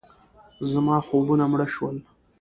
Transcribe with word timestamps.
زما 0.71 0.97
خوبونه 1.07 1.45
مړه 1.51 1.67
شول. 1.73 1.97